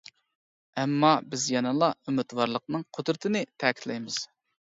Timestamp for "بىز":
1.33-1.43